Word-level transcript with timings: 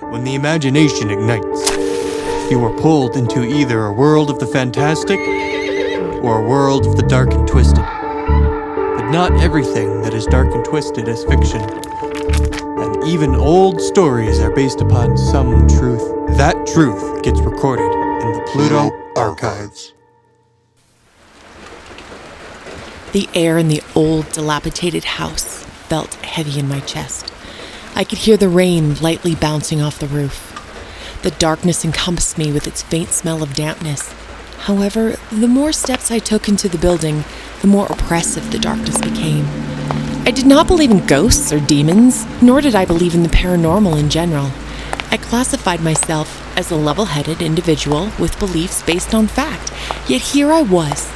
when 0.00 0.24
the 0.24 0.34
imagination 0.34 1.10
ignites. 1.10 1.70
You 2.50 2.64
are 2.64 2.76
pulled 2.80 3.16
into 3.16 3.44
either 3.44 3.84
a 3.84 3.92
world 3.92 4.30
of 4.30 4.38
the 4.38 4.46
fantastic 4.46 5.20
or 6.22 6.42
a 6.42 6.48
world 6.48 6.86
of 6.86 6.96
the 6.96 7.02
dark 7.02 7.32
and 7.32 7.46
twisted. 7.46 7.84
But 7.84 9.10
not 9.10 9.32
everything 9.40 10.02
that 10.02 10.14
is 10.14 10.26
dark 10.26 10.54
and 10.54 10.64
twisted 10.64 11.06
is 11.08 11.24
fiction. 11.24 11.62
And 11.62 13.04
even 13.08 13.34
old 13.34 13.80
stories 13.80 14.40
are 14.40 14.54
based 14.54 14.80
upon 14.80 15.16
some 15.16 15.68
truth. 15.68 16.36
That 16.36 16.66
truth 16.66 17.22
gets 17.22 17.40
recorded 17.40 17.92
in 18.22 18.32
the 18.32 18.48
Pluto 18.50 18.90
Archives. 19.16 19.94
The 23.12 23.28
air 23.34 23.58
in 23.58 23.68
the 23.68 23.82
old, 23.94 24.30
dilapidated 24.30 25.04
house 25.04 25.64
felt 25.88 26.14
heavy 26.16 26.58
in 26.58 26.68
my 26.68 26.80
chest. 26.80 27.32
I 27.94 28.04
could 28.04 28.18
hear 28.18 28.36
the 28.36 28.48
rain 28.48 28.94
lightly 28.96 29.34
bouncing 29.34 29.82
off 29.82 29.98
the 29.98 30.06
roof. 30.06 30.56
The 31.22 31.32
darkness 31.32 31.84
encompassed 31.84 32.38
me 32.38 32.50
with 32.52 32.66
its 32.66 32.82
faint 32.82 33.10
smell 33.10 33.42
of 33.42 33.54
dampness. 33.54 34.12
However, 34.60 35.16
the 35.30 35.48
more 35.48 35.72
steps 35.72 36.10
I 36.10 36.18
took 36.18 36.48
into 36.48 36.68
the 36.68 36.78
building, 36.78 37.24
the 37.60 37.66
more 37.66 37.86
oppressive 37.86 38.50
the 38.50 38.58
darkness 38.58 38.98
became. 38.98 39.46
I 40.26 40.30
did 40.30 40.46
not 40.46 40.66
believe 40.66 40.90
in 40.90 41.06
ghosts 41.06 41.52
or 41.52 41.60
demons, 41.60 42.24
nor 42.40 42.60
did 42.60 42.74
I 42.74 42.84
believe 42.84 43.14
in 43.14 43.22
the 43.22 43.28
paranormal 43.28 43.98
in 43.98 44.08
general. 44.08 44.50
I 45.10 45.16
classified 45.16 45.80
myself 45.80 46.56
as 46.56 46.70
a 46.70 46.76
level 46.76 47.06
headed 47.06 47.42
individual 47.42 48.10
with 48.18 48.38
beliefs 48.38 48.82
based 48.82 49.14
on 49.14 49.26
fact, 49.26 49.72
yet 50.08 50.20
here 50.20 50.52
I 50.52 50.62
was, 50.62 51.10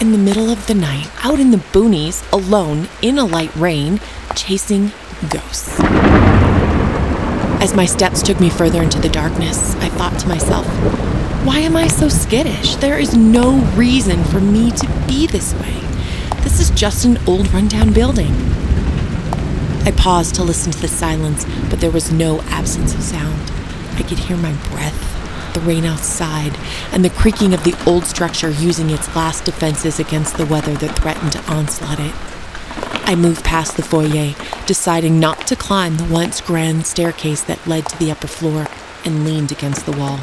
in 0.00 0.12
the 0.12 0.18
middle 0.18 0.50
of 0.50 0.66
the 0.66 0.74
night, 0.74 1.10
out 1.24 1.40
in 1.40 1.50
the 1.50 1.56
boonies, 1.72 2.22
alone, 2.32 2.88
in 3.02 3.18
a 3.18 3.24
light 3.24 3.54
rain, 3.56 4.00
chasing 4.36 4.92
ghosts. 5.28 5.78
As 7.60 7.74
my 7.74 7.84
steps 7.84 8.22
took 8.22 8.40
me 8.40 8.48
further 8.48 8.82
into 8.82 8.98
the 8.98 9.08
darkness, 9.08 9.74
I 9.76 9.88
thought 9.90 10.18
to 10.20 10.28
myself, 10.28 10.66
why 11.44 11.58
am 11.60 11.76
I 11.76 11.88
so 11.88 12.08
skittish? 12.08 12.76
There 12.76 12.98
is 12.98 13.16
no 13.16 13.60
reason 13.74 14.24
for 14.24 14.40
me 14.40 14.70
to 14.70 14.86
be 15.06 15.26
this 15.26 15.54
way. 15.54 15.80
This 16.42 16.60
is 16.60 16.70
just 16.70 17.04
an 17.04 17.18
old 17.26 17.52
rundown 17.52 17.92
building. 17.92 18.32
I 19.84 19.92
paused 19.96 20.34
to 20.36 20.42
listen 20.42 20.72
to 20.72 20.80
the 20.80 20.88
silence, 20.88 21.44
but 21.68 21.80
there 21.80 21.90
was 21.90 22.10
no 22.10 22.40
absence 22.42 22.94
of 22.94 23.02
sound. 23.02 23.50
I 23.96 24.02
could 24.02 24.18
hear 24.18 24.36
my 24.36 24.52
breath 24.70 25.10
the 25.52 25.60
rain 25.60 25.84
outside, 25.84 26.56
and 26.92 27.04
the 27.04 27.10
creaking 27.10 27.52
of 27.52 27.64
the 27.64 27.74
old 27.86 28.04
structure 28.04 28.50
using 28.50 28.90
its 28.90 29.14
last 29.16 29.44
defenses 29.44 29.98
against 29.98 30.36
the 30.36 30.46
weather 30.46 30.74
that 30.74 30.96
threatened 30.98 31.32
to 31.32 31.52
onslaught 31.52 32.00
it. 32.00 32.14
I 32.92 33.14
moved 33.14 33.44
past 33.44 33.76
the 33.76 33.82
foyer, 33.82 34.34
deciding 34.66 35.18
not 35.18 35.46
to 35.48 35.56
climb 35.56 35.96
the 35.96 36.04
once 36.04 36.40
grand 36.40 36.86
staircase 36.86 37.42
that 37.42 37.66
led 37.66 37.86
to 37.88 37.98
the 37.98 38.10
upper 38.10 38.28
floor, 38.28 38.66
and 39.04 39.24
leaned 39.24 39.50
against 39.50 39.86
the 39.86 39.96
wall. 39.96 40.20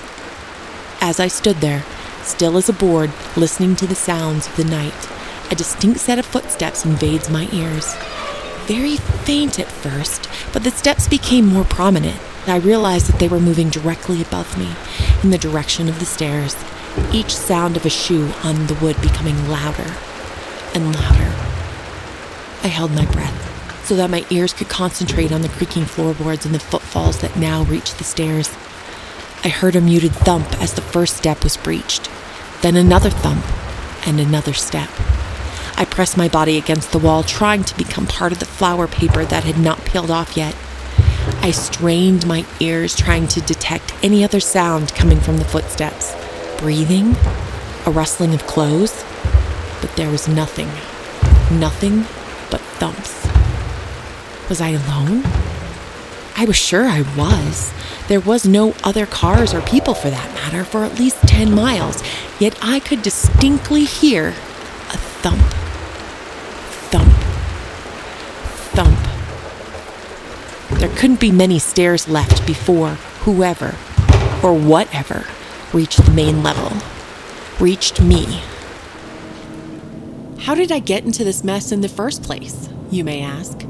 As 1.01 1.19
I 1.19 1.27
stood 1.27 1.57
there, 1.57 1.83
still 2.23 2.57
as 2.57 2.69
a 2.69 2.73
board, 2.73 3.11
listening 3.35 3.75
to 3.77 3.87
the 3.87 3.95
sounds 3.95 4.47
of 4.47 4.55
the 4.55 4.63
night, 4.63 5.09
a 5.51 5.55
distinct 5.55 5.99
set 5.99 6.19
of 6.19 6.25
footsteps 6.25 6.85
invades 6.85 7.29
my 7.29 7.49
ears. 7.51 7.95
Very 8.65 8.97
faint 8.97 9.59
at 9.59 9.71
first, 9.71 10.29
but 10.51 10.63
the 10.63 10.71
steps 10.71 11.07
became 11.07 11.45
more 11.45 11.63
prominent. 11.63 12.19
I 12.47 12.57
realized 12.57 13.07
that 13.07 13.19
they 13.19 13.27
were 13.27 13.39
moving 13.39 13.69
directly 13.69 14.21
above 14.21 14.57
me, 14.57 14.75
in 15.23 15.31
the 15.31 15.37
direction 15.37 15.89
of 15.89 15.99
the 15.99 16.05
stairs, 16.05 16.55
each 17.11 17.35
sound 17.35 17.77
of 17.77 17.85
a 17.85 17.89
shoe 17.89 18.31
on 18.43 18.67
the 18.67 18.75
wood 18.75 19.01
becoming 19.01 19.49
louder 19.49 19.95
and 20.73 20.95
louder. 20.95 21.46
I 22.67 22.69
held 22.69 22.91
my 22.91 23.05
breath 23.05 23.85
so 23.87 23.95
that 23.95 24.09
my 24.09 24.25
ears 24.29 24.51
could 24.51 24.67
concentrate 24.67 25.31
on 25.31 25.41
the 25.41 25.47
creaking 25.47 25.85
floorboards 25.85 26.45
and 26.45 26.53
the 26.53 26.59
footfalls 26.59 27.21
that 27.21 27.37
now 27.37 27.63
reached 27.63 27.97
the 27.97 28.03
stairs. 28.03 28.49
I 29.41 29.47
heard 29.47 29.77
a 29.77 29.79
muted 29.79 30.11
thump 30.11 30.61
as 30.61 30.73
the 30.73 30.81
first 30.81 31.15
step 31.15 31.45
was 31.45 31.55
breached, 31.55 32.09
then 32.61 32.75
another 32.75 33.09
thump, 33.09 33.45
and 34.05 34.19
another 34.19 34.51
step. 34.51 34.89
I 35.77 35.87
pressed 35.89 36.17
my 36.17 36.27
body 36.27 36.57
against 36.57 36.91
the 36.91 36.99
wall, 36.99 37.23
trying 37.23 37.63
to 37.63 37.77
become 37.77 38.05
part 38.05 38.33
of 38.33 38.39
the 38.39 38.45
flower 38.45 38.85
paper 38.85 39.23
that 39.23 39.45
had 39.45 39.57
not 39.57 39.85
peeled 39.85 40.11
off 40.11 40.35
yet. 40.35 40.53
I 41.41 41.51
strained 41.51 42.27
my 42.27 42.45
ears, 42.59 42.97
trying 42.97 43.29
to 43.29 43.39
detect 43.39 43.93
any 44.03 44.25
other 44.25 44.41
sound 44.41 44.93
coming 44.93 45.21
from 45.21 45.37
the 45.37 45.45
footsteps 45.45 46.13
breathing, 46.57 47.15
a 47.85 47.91
rustling 47.91 48.33
of 48.33 48.45
clothes, 48.45 49.05
but 49.79 49.95
there 49.95 50.11
was 50.11 50.27
nothing. 50.27 50.67
Nothing 51.57 52.05
but 52.49 52.61
thumps. 52.79 53.27
Was 54.49 54.61
I 54.61 54.69
alone? 54.69 55.23
I 56.35 56.45
was 56.45 56.55
sure 56.55 56.85
I 56.85 57.01
was. 57.17 57.73
There 58.07 58.19
was 58.19 58.45
no 58.45 58.75
other 58.83 59.05
cars 59.05 59.53
or 59.53 59.61
people 59.61 59.93
for 59.93 60.09
that 60.09 60.33
matter 60.33 60.63
for 60.63 60.83
at 60.83 60.99
least 60.99 61.27
10 61.27 61.53
miles, 61.53 62.01
yet 62.39 62.57
I 62.61 62.79
could 62.79 63.01
distinctly 63.01 63.85
hear 63.85 64.29
a 64.29 64.97
thump. 64.97 65.41
Thump. 66.91 67.13
Thump. 68.71 70.79
There 70.79 70.95
couldn't 70.95 71.19
be 71.19 71.31
many 71.31 71.59
stairs 71.59 72.07
left 72.07 72.45
before 72.45 72.91
whoever 73.25 73.75
or 74.43 74.53
whatever 74.53 75.25
reached 75.73 76.05
the 76.05 76.11
main 76.11 76.43
level, 76.43 76.77
reached 77.59 78.01
me. 78.01 78.41
How 80.47 80.55
did 80.55 80.71
I 80.71 80.79
get 80.79 81.03
into 81.03 81.25
this 81.25 81.43
mess 81.43 81.73
in 81.73 81.81
the 81.81 81.89
first 81.89 82.23
place, 82.23 82.69
you 82.89 83.03
may 83.03 83.21
ask? 83.21 83.65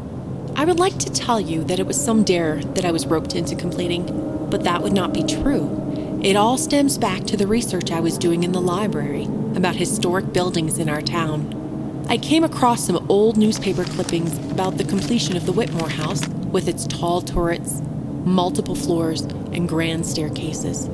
I 0.56 0.64
would 0.64 0.78
like 0.78 1.00
to 1.00 1.12
tell 1.12 1.42
you 1.42 1.64
that 1.64 1.80
it 1.80 1.88
was 1.88 2.00
some 2.00 2.24
dare 2.24 2.58
that 2.76 2.86
I 2.86 2.92
was 2.92 3.08
roped 3.08 3.34
into 3.34 3.56
completing, 3.56 4.06
but 4.52 4.64
that 4.64 4.84
would 4.84 4.94
not 4.94 5.12
be 5.12 5.24
true. 5.24 6.20
It 6.24 6.36
all 6.36 6.56
stems 6.56 7.00
back 7.00 7.24
to 7.24 7.36
the 7.36 7.48
research 7.48 7.90
I 7.90 8.00
was 8.00 8.20
doing 8.20 8.44
in 8.44 8.52
the 8.52 8.62
library 8.62 9.24
about 9.56 9.76
historic 9.76 10.32
buildings 10.34 10.78
in 10.78 10.88
our 10.88 11.02
town. 11.02 12.06
I 12.10 12.20
came 12.20 12.44
across 12.44 12.86
some 12.86 13.08
old 13.10 13.38
newspaper 13.38 13.84
clippings 13.84 14.38
about 14.52 14.78
the 14.78 14.84
completion 14.84 15.36
of 15.36 15.48
the 15.48 15.54
Whitmore 15.54 15.90
House 15.90 16.28
with 16.28 16.68
its 16.68 16.86
tall 16.86 17.22
turrets, 17.22 17.82
multiple 18.24 18.76
floors, 18.76 19.22
and 19.22 19.68
grand 19.68 20.06
staircases. 20.06 20.88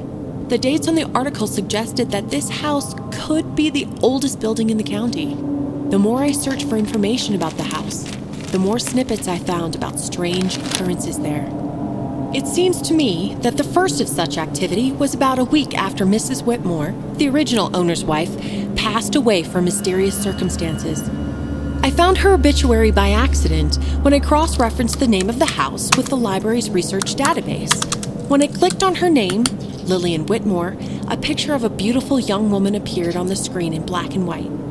The 0.47 0.57
dates 0.57 0.87
on 0.87 0.95
the 0.95 1.11
article 1.13 1.45
suggested 1.45 2.11
that 2.11 2.31
this 2.31 2.47
house 2.49 2.95
could 3.11 3.53
be 3.53 3.69
the 3.69 3.85
oldest 4.01 4.39
building 4.39 4.69
in 4.69 4.77
the 4.77 4.83
county. 4.83 5.35
The 5.93 5.99
more 5.99 6.23
I 6.23 6.31
searched 6.31 6.67
for 6.67 6.75
information 6.75 7.35
about 7.35 7.55
the 7.55 7.65
house, 7.65 8.01
the 8.51 8.57
more 8.57 8.79
snippets 8.79 9.27
I 9.27 9.37
found 9.37 9.75
about 9.75 9.99
strange 9.99 10.57
occurrences 10.57 11.19
there. 11.19 11.47
It 12.33 12.47
seems 12.47 12.81
to 12.87 12.95
me 12.95 13.35
that 13.41 13.57
the 13.57 13.63
first 13.63 14.01
of 14.01 14.07
such 14.07 14.39
activity 14.39 14.91
was 14.91 15.13
about 15.13 15.37
a 15.37 15.43
week 15.43 15.77
after 15.77 16.03
Mrs. 16.03 16.43
Whitmore, 16.43 16.95
the 17.17 17.29
original 17.29 17.69
owner's 17.77 18.03
wife, 18.03 18.35
passed 18.75 19.13
away 19.13 19.43
for 19.43 19.61
mysterious 19.61 20.17
circumstances. 20.17 21.07
I 21.83 21.91
found 21.91 22.17
her 22.17 22.33
obituary 22.33 22.89
by 22.89 23.11
accident 23.11 23.75
when 24.01 24.15
I 24.15 24.19
cross 24.19 24.57
referenced 24.57 24.99
the 24.99 25.07
name 25.07 25.29
of 25.29 25.37
the 25.37 25.45
house 25.45 25.95
with 25.95 26.07
the 26.07 26.17
library's 26.17 26.71
research 26.71 27.13
database. 27.13 27.71
When 28.27 28.41
I 28.41 28.47
clicked 28.47 28.81
on 28.81 28.95
her 28.95 29.11
name, 29.11 29.43
Lillian 29.83 30.25
Whitmore, 30.25 30.75
a 31.07 31.17
picture 31.17 31.53
of 31.53 31.63
a 31.63 31.69
beautiful 31.69 32.19
young 32.19 32.49
woman 32.49 32.73
appeared 32.73 33.15
on 33.15 33.27
the 33.27 33.35
screen 33.35 33.75
in 33.75 33.85
black 33.85 34.15
and 34.15 34.25
white. 34.25 34.62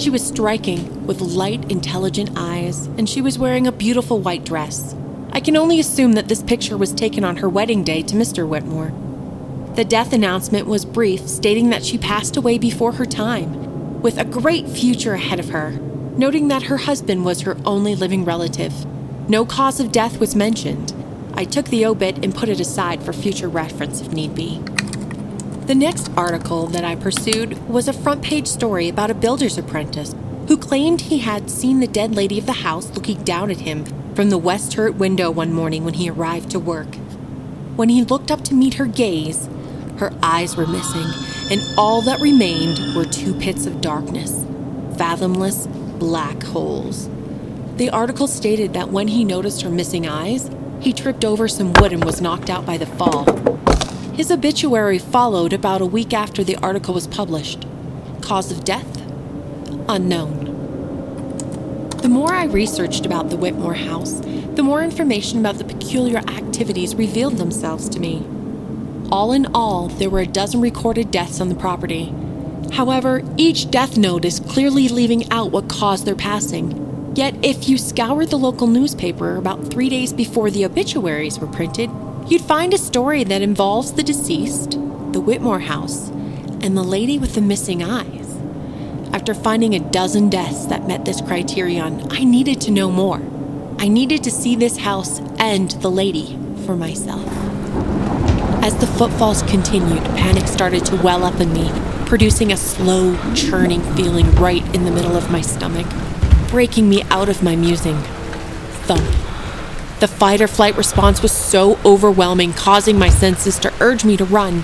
She 0.00 0.08
was 0.08 0.26
striking, 0.26 1.06
with 1.06 1.20
light, 1.20 1.70
intelligent 1.70 2.30
eyes, 2.34 2.86
and 2.96 3.06
she 3.06 3.20
was 3.20 3.38
wearing 3.38 3.66
a 3.66 3.72
beautiful 3.72 4.18
white 4.18 4.46
dress. 4.46 4.94
I 5.30 5.40
can 5.40 5.58
only 5.58 5.78
assume 5.78 6.14
that 6.14 6.26
this 6.26 6.42
picture 6.42 6.78
was 6.78 6.94
taken 6.94 7.22
on 7.22 7.36
her 7.36 7.50
wedding 7.50 7.84
day 7.84 8.00
to 8.04 8.16
Mr. 8.16 8.48
Whitmore. 8.48 8.94
The 9.74 9.84
death 9.84 10.14
announcement 10.14 10.66
was 10.66 10.86
brief, 10.86 11.28
stating 11.28 11.68
that 11.68 11.84
she 11.84 11.98
passed 11.98 12.38
away 12.38 12.56
before 12.56 12.92
her 12.92 13.04
time, 13.04 14.00
with 14.00 14.16
a 14.16 14.24
great 14.24 14.70
future 14.70 15.12
ahead 15.12 15.38
of 15.38 15.50
her, 15.50 15.72
noting 16.16 16.48
that 16.48 16.62
her 16.62 16.78
husband 16.78 17.26
was 17.26 17.42
her 17.42 17.58
only 17.66 17.94
living 17.94 18.24
relative. 18.24 18.86
No 19.28 19.44
cause 19.44 19.80
of 19.80 19.92
death 19.92 20.18
was 20.18 20.34
mentioned. 20.34 20.94
I 21.34 21.44
took 21.44 21.66
the 21.66 21.84
obit 21.84 22.24
and 22.24 22.34
put 22.34 22.48
it 22.48 22.58
aside 22.58 23.02
for 23.02 23.12
future 23.12 23.50
reference 23.50 24.00
if 24.00 24.14
need 24.14 24.34
be. 24.34 24.62
The 25.70 25.76
next 25.76 26.10
article 26.16 26.66
that 26.66 26.84
I 26.84 26.96
pursued 26.96 27.56
was 27.68 27.86
a 27.86 27.92
front 27.92 28.22
page 28.22 28.48
story 28.48 28.88
about 28.88 29.12
a 29.12 29.14
builder's 29.14 29.56
apprentice 29.56 30.16
who 30.48 30.56
claimed 30.56 31.00
he 31.00 31.18
had 31.18 31.48
seen 31.48 31.78
the 31.78 31.86
dead 31.86 32.12
lady 32.12 32.40
of 32.40 32.46
the 32.46 32.64
house 32.66 32.90
looking 32.90 33.22
down 33.22 33.52
at 33.52 33.60
him 33.60 33.84
from 34.16 34.30
the 34.30 34.36
west 34.36 34.72
turret 34.72 34.96
window 34.96 35.30
one 35.30 35.52
morning 35.52 35.84
when 35.84 35.94
he 35.94 36.10
arrived 36.10 36.50
to 36.50 36.58
work. 36.58 36.96
When 37.76 37.88
he 37.88 38.02
looked 38.02 38.32
up 38.32 38.42
to 38.46 38.54
meet 38.54 38.74
her 38.74 38.86
gaze, 38.86 39.48
her 39.98 40.12
eyes 40.24 40.56
were 40.56 40.66
missing, 40.66 41.06
and 41.52 41.62
all 41.78 42.02
that 42.02 42.18
remained 42.18 42.96
were 42.96 43.04
two 43.04 43.32
pits 43.38 43.64
of 43.64 43.80
darkness 43.80 44.44
fathomless 44.98 45.68
black 46.00 46.42
holes. 46.42 47.08
The 47.76 47.90
article 47.90 48.26
stated 48.26 48.72
that 48.72 48.90
when 48.90 49.06
he 49.06 49.24
noticed 49.24 49.62
her 49.62 49.70
missing 49.70 50.08
eyes, 50.08 50.50
he 50.80 50.92
tripped 50.92 51.24
over 51.24 51.46
some 51.46 51.72
wood 51.74 51.92
and 51.92 52.02
was 52.02 52.20
knocked 52.20 52.50
out 52.50 52.66
by 52.66 52.76
the 52.76 52.86
fall. 52.86 53.24
His 54.20 54.30
obituary 54.30 54.98
followed 54.98 55.54
about 55.54 55.80
a 55.80 55.86
week 55.86 56.12
after 56.12 56.44
the 56.44 56.56
article 56.56 56.92
was 56.92 57.06
published. 57.06 57.64
Cause 58.20 58.52
of 58.52 58.64
death? 58.64 59.00
Unknown. 59.88 60.44
The 62.02 62.10
more 62.10 62.30
I 62.30 62.44
researched 62.44 63.06
about 63.06 63.30
the 63.30 63.38
Whitmore 63.38 63.72
house, 63.72 64.20
the 64.20 64.62
more 64.62 64.82
information 64.82 65.38
about 65.38 65.56
the 65.56 65.64
peculiar 65.64 66.18
activities 66.18 66.94
revealed 66.94 67.38
themselves 67.38 67.88
to 67.88 67.98
me. 67.98 68.22
All 69.10 69.32
in 69.32 69.46
all, 69.54 69.88
there 69.88 70.10
were 70.10 70.20
a 70.20 70.26
dozen 70.26 70.60
recorded 70.60 71.10
deaths 71.10 71.40
on 71.40 71.48
the 71.48 71.54
property. 71.54 72.12
However, 72.72 73.22
each 73.38 73.70
death 73.70 73.96
note 73.96 74.26
is 74.26 74.38
clearly 74.38 74.88
leaving 74.88 75.32
out 75.32 75.50
what 75.50 75.70
caused 75.70 76.04
their 76.04 76.14
passing. 76.14 77.14
Yet, 77.16 77.34
if 77.42 77.70
you 77.70 77.78
scoured 77.78 78.28
the 78.28 78.36
local 78.36 78.66
newspaper 78.66 79.36
about 79.36 79.70
three 79.70 79.88
days 79.88 80.12
before 80.12 80.50
the 80.50 80.66
obituaries 80.66 81.38
were 81.38 81.46
printed, 81.46 81.88
you'd 82.30 82.40
find 82.40 82.72
a 82.72 82.78
story 82.78 83.24
that 83.24 83.42
involves 83.42 83.92
the 83.94 84.04
deceased, 84.04 84.70
the 85.12 85.20
Whitmore 85.20 85.58
house, 85.58 86.10
and 86.62 86.76
the 86.76 86.82
lady 86.84 87.18
with 87.18 87.34
the 87.34 87.40
missing 87.40 87.82
eyes. 87.82 88.36
After 89.12 89.34
finding 89.34 89.74
a 89.74 89.80
dozen 89.80 90.30
deaths 90.30 90.66
that 90.66 90.86
met 90.86 91.04
this 91.04 91.20
criterion, 91.20 92.06
I 92.12 92.22
needed 92.22 92.60
to 92.62 92.70
know 92.70 92.92
more. 92.92 93.20
I 93.78 93.88
needed 93.88 94.22
to 94.22 94.30
see 94.30 94.54
this 94.54 94.76
house 94.76 95.18
and 95.40 95.72
the 95.82 95.90
lady 95.90 96.38
for 96.64 96.76
myself. 96.76 97.26
As 98.62 98.76
the 98.76 98.86
footfalls 98.86 99.42
continued, 99.42 100.04
panic 100.16 100.46
started 100.46 100.84
to 100.86 100.96
well 100.96 101.24
up 101.24 101.40
in 101.40 101.52
me, 101.52 101.68
producing 102.06 102.52
a 102.52 102.56
slow, 102.56 103.16
churning 103.34 103.82
feeling 103.96 104.30
right 104.36 104.62
in 104.72 104.84
the 104.84 104.92
middle 104.92 105.16
of 105.16 105.32
my 105.32 105.40
stomach, 105.40 105.86
breaking 106.48 106.88
me 106.88 107.02
out 107.10 107.28
of 107.28 107.42
my 107.42 107.56
musing. 107.56 107.96
Thump. 108.86 109.29
The 110.00 110.08
fight 110.08 110.40
or 110.40 110.48
flight 110.48 110.78
response 110.78 111.20
was 111.20 111.30
so 111.30 111.78
overwhelming, 111.84 112.54
causing 112.54 112.98
my 112.98 113.10
senses 113.10 113.58
to 113.58 113.72
urge 113.80 114.02
me 114.02 114.16
to 114.16 114.24
run. 114.24 114.62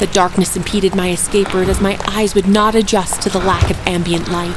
The 0.00 0.10
darkness 0.12 0.56
impeded 0.56 0.96
my 0.96 1.12
escape 1.12 1.54
route 1.54 1.68
as 1.68 1.80
my 1.80 1.96
eyes 2.08 2.34
would 2.34 2.48
not 2.48 2.74
adjust 2.74 3.22
to 3.22 3.30
the 3.30 3.38
lack 3.38 3.70
of 3.70 3.78
ambient 3.86 4.28
light. 4.32 4.56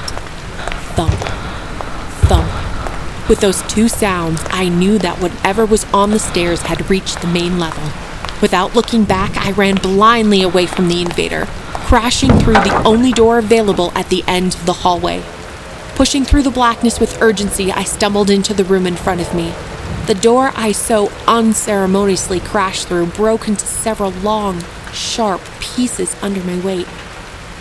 Thump, 0.95 1.13
thump. 2.27 3.29
With 3.29 3.41
those 3.41 3.61
two 3.71 3.87
sounds, 3.87 4.41
I 4.49 4.69
knew 4.69 4.97
that 4.97 5.21
whatever 5.21 5.67
was 5.67 5.85
on 5.93 6.09
the 6.09 6.17
stairs 6.17 6.63
had 6.63 6.89
reached 6.89 7.21
the 7.21 7.27
main 7.27 7.59
level. 7.59 7.83
Without 8.41 8.75
looking 8.75 9.03
back, 9.03 9.37
I 9.37 9.51
ran 9.51 9.75
blindly 9.75 10.41
away 10.41 10.65
from 10.65 10.87
the 10.87 11.01
invader, 11.03 11.45
crashing 11.73 12.31
through 12.39 12.55
the 12.55 12.81
only 12.85 13.11
door 13.11 13.37
available 13.37 13.91
at 13.93 14.09
the 14.09 14.23
end 14.27 14.55
of 14.55 14.65
the 14.65 14.73
hallway. 14.73 15.21
Pushing 16.01 16.25
through 16.25 16.41
the 16.41 16.49
blackness 16.49 16.99
with 16.99 17.21
urgency, 17.21 17.71
I 17.71 17.83
stumbled 17.83 18.31
into 18.31 18.55
the 18.55 18.63
room 18.63 18.87
in 18.87 18.95
front 18.95 19.21
of 19.21 19.35
me. 19.35 19.53
The 20.07 20.19
door 20.19 20.51
I 20.55 20.71
so 20.71 21.11
unceremoniously 21.27 22.39
crashed 22.39 22.87
through 22.87 23.05
broke 23.05 23.47
into 23.47 23.67
several 23.67 24.09
long, 24.09 24.63
sharp 24.93 25.41
pieces 25.59 26.15
under 26.23 26.43
my 26.43 26.59
weight. 26.65 26.87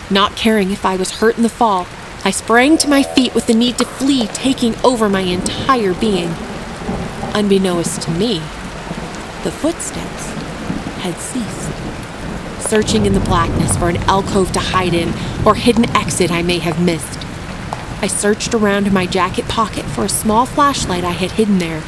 Not 0.09 0.35
caring 0.35 0.71
if 0.71 0.87
I 0.87 0.95
was 0.95 1.19
hurt 1.19 1.37
in 1.37 1.43
the 1.43 1.49
fall, 1.49 1.85
I 2.25 2.31
sprang 2.31 2.79
to 2.79 2.89
my 2.89 3.03
feet 3.03 3.35
with 3.35 3.45
the 3.45 3.53
need 3.53 3.77
to 3.77 3.85
flee 3.85 4.25
taking 4.25 4.75
over 4.83 5.07
my 5.07 5.21
entire 5.21 5.93
being. 5.93 6.33
Unbeknownst 7.35 8.01
to 8.01 8.09
me, 8.09 8.39
the 9.43 9.51
footsteps 9.51 10.31
had 11.03 11.13
ceased. 11.17 12.67
Searching 12.67 13.05
in 13.05 13.13
the 13.13 13.19
blackness 13.19 13.77
for 13.77 13.89
an 13.89 13.97
alcove 13.97 14.51
to 14.53 14.59
hide 14.59 14.95
in 14.95 15.13
or 15.45 15.53
hidden 15.53 15.87
exit 15.95 16.31
I 16.31 16.41
may 16.41 16.57
have 16.57 16.83
missed. 16.83 17.20
I 18.01 18.07
searched 18.07 18.55
around 18.55 18.87
in 18.87 18.93
my 18.93 19.05
jacket 19.05 19.47
pocket 19.47 19.85
for 19.85 20.03
a 20.03 20.09
small 20.09 20.47
flashlight 20.47 21.03
I 21.03 21.11
had 21.11 21.31
hidden 21.31 21.59
there. 21.59 21.83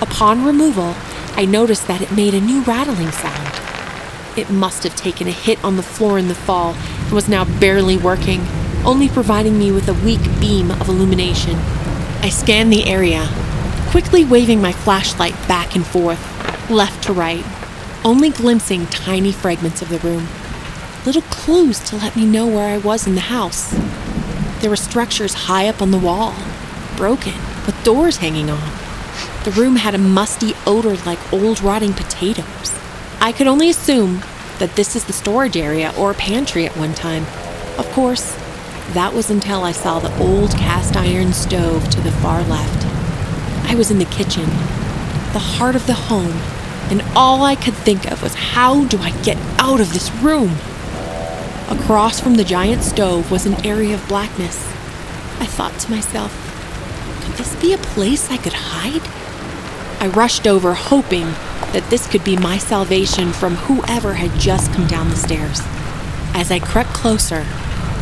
Upon 0.00 0.44
removal, 0.44 0.96
I 1.36 1.44
noticed 1.44 1.86
that 1.86 2.02
it 2.02 2.10
made 2.10 2.34
a 2.34 2.40
new 2.40 2.62
rattling 2.62 3.12
sound. 3.12 3.56
It 4.36 4.50
must 4.50 4.82
have 4.82 4.96
taken 4.96 5.28
a 5.28 5.30
hit 5.30 5.62
on 5.62 5.76
the 5.76 5.84
floor 5.84 6.18
in 6.18 6.26
the 6.26 6.34
fall 6.34 6.74
and 6.74 7.12
was 7.12 7.28
now 7.28 7.44
barely 7.60 7.96
working, 7.96 8.44
only 8.84 9.08
providing 9.08 9.56
me 9.56 9.70
with 9.70 9.88
a 9.88 9.94
weak 9.94 10.20
beam 10.40 10.72
of 10.72 10.88
illumination. 10.88 11.54
I 12.22 12.28
scanned 12.28 12.72
the 12.72 12.86
area, 12.86 13.28
quickly 13.90 14.24
waving 14.24 14.60
my 14.60 14.72
flashlight 14.72 15.34
back 15.46 15.76
and 15.76 15.86
forth, 15.86 16.20
left 16.68 17.04
to 17.04 17.12
right, 17.12 17.44
only 18.04 18.30
glimpsing 18.30 18.86
tiny 18.86 19.30
fragments 19.30 19.80
of 19.80 19.90
the 19.90 20.00
room. 20.00 20.26
Little 21.06 21.22
clues 21.22 21.78
to 21.88 21.96
let 21.96 22.16
me 22.16 22.26
know 22.26 22.48
where 22.48 22.68
I 22.68 22.78
was 22.78 23.06
in 23.06 23.14
the 23.14 23.20
house. 23.20 23.72
There 24.60 24.70
were 24.70 24.76
structures 24.76 25.34
high 25.34 25.68
up 25.68 25.82
on 25.82 25.90
the 25.90 25.98
wall, 25.98 26.34
broken, 26.96 27.34
with 27.66 27.80
doors 27.84 28.16
hanging 28.16 28.50
off. 28.50 29.44
The 29.44 29.50
room 29.50 29.76
had 29.76 29.94
a 29.94 29.98
musty 29.98 30.54
odor 30.66 30.96
like 31.04 31.32
old 31.32 31.60
rotting 31.60 31.92
potatoes. 31.92 32.74
I 33.20 33.32
could 33.32 33.46
only 33.46 33.68
assume 33.68 34.22
that 34.58 34.74
this 34.74 34.96
is 34.96 35.04
the 35.04 35.12
storage 35.12 35.56
area 35.56 35.92
or 35.98 36.14
pantry 36.14 36.66
at 36.66 36.76
one 36.76 36.94
time. 36.94 37.24
Of 37.78 37.86
course, 37.92 38.34
that 38.94 39.12
was 39.12 39.30
until 39.30 39.62
I 39.62 39.72
saw 39.72 39.98
the 39.98 40.16
old 40.18 40.52
cast 40.52 40.96
iron 40.96 41.32
stove 41.32 41.88
to 41.90 42.00
the 42.00 42.12
far 42.12 42.42
left. 42.42 42.86
I 43.70 43.74
was 43.74 43.90
in 43.90 43.98
the 43.98 44.04
kitchen, 44.06 44.46
the 45.32 45.38
heart 45.38 45.76
of 45.76 45.86
the 45.86 45.94
home, 45.94 46.40
and 46.90 47.02
all 47.14 47.42
I 47.42 47.56
could 47.56 47.74
think 47.74 48.10
of 48.10 48.22
was 48.22 48.34
how 48.34 48.84
do 48.84 48.98
I 48.98 49.10
get 49.22 49.36
out 49.58 49.80
of 49.80 49.92
this 49.92 50.10
room? 50.14 50.56
Across 51.68 52.20
from 52.20 52.36
the 52.36 52.44
giant 52.44 52.84
stove 52.84 53.30
was 53.30 53.44
an 53.44 53.66
area 53.66 53.94
of 53.94 54.08
blackness. 54.08 54.64
I 55.40 55.46
thought 55.46 55.76
to 55.80 55.90
myself, 55.90 56.32
could 57.24 57.34
this 57.34 57.56
be 57.56 57.72
a 57.72 57.78
place 57.78 58.30
I 58.30 58.36
could 58.36 58.52
hide? 58.52 59.02
I 60.00 60.06
rushed 60.06 60.46
over, 60.46 60.74
hoping 60.74 61.26
that 61.72 61.88
this 61.90 62.06
could 62.06 62.22
be 62.22 62.36
my 62.36 62.56
salvation 62.58 63.32
from 63.32 63.56
whoever 63.56 64.14
had 64.14 64.38
just 64.38 64.72
come 64.74 64.86
down 64.86 65.10
the 65.10 65.16
stairs. 65.16 65.60
As 66.34 66.52
I 66.52 66.60
crept 66.60 66.90
closer, 66.90 67.44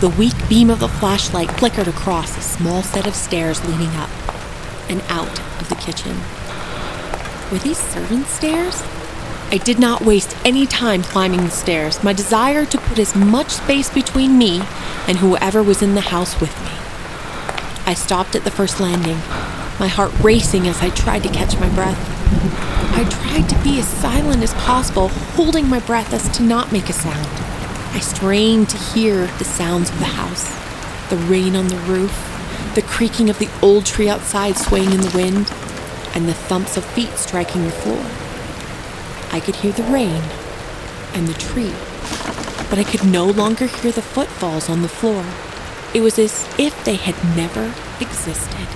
the 0.01 0.11
weak 0.11 0.35
beam 0.47 0.69
of 0.69 0.81
the 0.81 0.89
flashlight 0.89 1.51
flickered 1.53 1.89
across 1.89 2.37
a 2.37 2.43
small 2.43 2.83
set 2.83 3.07
of 3.07 3.15
stairs 3.15 3.65
leading 3.65 3.95
up 3.97 4.11
and 4.91 5.01
out 5.09 5.41
of 5.61 5.71
the 5.71 5.77
kitchen. 5.77 6.19
Were 7.51 7.59
these 7.59 7.79
servant 7.79 8.27
stairs? 8.27 8.83
I 9.55 9.59
did 9.59 9.79
not 9.79 10.01
waste 10.01 10.37
any 10.45 10.67
time 10.67 11.05
climbing 11.05 11.45
the 11.45 11.51
stairs, 11.53 12.03
my 12.03 12.13
desire 12.13 12.67
to 12.67 12.77
put 12.77 12.99
as 12.99 13.15
much 13.15 13.51
space 13.51 13.89
between 13.89 14.37
me 14.37 14.61
and 15.07 15.19
whoever 15.19 15.63
was 15.63 15.81
in 15.81 15.95
the 15.95 16.01
house 16.01 16.41
with 16.41 16.51
me. 16.63 16.73
I 17.87 17.95
stopped 17.95 18.35
at 18.35 18.43
the 18.43 18.51
first 18.51 18.81
landing, 18.81 19.19
my 19.79 19.87
heart 19.87 20.11
racing 20.19 20.67
as 20.67 20.83
I 20.83 20.91
tried 20.91 21.23
to 21.23 21.29
catch 21.29 21.57
my 21.61 21.69
breath. 21.69 21.97
I 22.99 23.09
tried 23.09 23.49
to 23.49 23.63
be 23.63 23.79
as 23.79 23.87
silent 23.87 24.43
as 24.43 24.55
possible, 24.55 25.07
holding 25.07 25.69
my 25.69 25.79
breath 25.79 26.13
as 26.13 26.29
to 26.37 26.43
not 26.43 26.73
make 26.73 26.89
a 26.89 26.93
sound. 26.93 27.29
I 27.95 28.01
strained 28.01 28.71
to 28.71 28.77
hear 28.77 29.29
the 29.39 29.45
sounds 29.45 29.89
of 29.89 30.01
the 30.01 30.07
house 30.07 30.51
the 31.11 31.17
rain 31.29 31.55
on 31.55 31.69
the 31.69 31.77
roof, 31.77 32.73
the 32.75 32.83
creaking 32.83 33.31
of 33.31 33.39
the 33.39 33.51
old 33.63 33.87
tree 33.87 34.09
outside 34.09 34.57
swaying 34.57 34.91
in 34.91 35.01
the 35.01 35.13
wind, 35.15 35.53
and 36.13 36.27
the 36.27 36.35
thumps 36.35 36.77
of 36.77 36.85
feet 36.85 37.17
striking 37.19 37.63
the 37.63 37.71
floor. 37.71 38.24
I 39.35 39.41
could 39.41 39.57
hear 39.57 39.73
the 39.73 39.83
rain 39.83 40.23
and 41.13 41.27
the 41.27 41.35
tree, 41.35 41.75
but 42.71 42.79
I 42.79 42.85
could 42.85 43.05
no 43.05 43.27
longer 43.27 43.67
hear 43.67 43.91
the 43.91 44.01
footfalls 44.01 44.71
on 44.71 44.83
the 44.83 44.89
floor. 44.89 45.25
It 45.93 46.03
was 46.03 46.21
as 46.21 46.49
if 46.57 46.85
they 46.85 46.95
had 46.95 47.17
never 47.37 47.75
existed. 48.01 48.69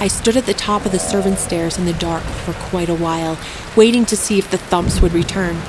I 0.00 0.08
stood 0.08 0.38
at 0.38 0.46
the 0.46 0.54
top 0.54 0.86
of 0.86 0.92
the 0.92 0.98
servant 0.98 1.40
stairs 1.40 1.76
in 1.76 1.84
the 1.84 1.92
dark 1.92 2.22
for 2.22 2.54
quite 2.54 2.88
a 2.88 2.94
while, 2.94 3.38
waiting 3.76 4.06
to 4.06 4.16
see 4.16 4.38
if 4.38 4.50
the 4.50 4.56
thumps 4.56 5.02
would 5.02 5.12
return. 5.12 5.60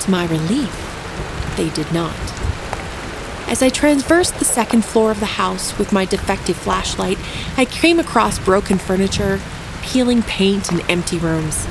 To 0.00 0.10
my 0.10 0.26
relief, 0.26 0.76
they 1.56 1.70
did 1.70 1.90
not. 1.94 2.14
As 3.48 3.62
I 3.62 3.70
traversed 3.70 4.38
the 4.38 4.44
second 4.44 4.84
floor 4.84 5.10
of 5.10 5.20
the 5.20 5.36
house 5.40 5.78
with 5.78 5.94
my 5.94 6.04
defective 6.04 6.58
flashlight, 6.58 7.16
I 7.56 7.64
came 7.64 7.98
across 7.98 8.38
broken 8.38 8.76
furniture, 8.76 9.40
peeling 9.80 10.22
paint, 10.22 10.70
and 10.70 10.82
empty 10.90 11.16
rooms. 11.16 11.66